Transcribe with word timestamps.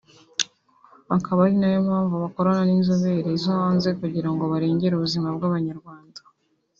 akaba 1.17 1.39
ari 1.45 1.55
nayo 1.59 1.79
mpamvu 1.87 2.15
bakorana 2.23 2.61
n’inzobere 2.65 3.29
zo 3.43 3.51
hanze 3.59 3.89
kugira 3.99 4.29
ngo 4.33 4.43
barengere 4.51 4.93
ubuzima 4.95 5.27
bw’abanyarwanda 5.35 6.19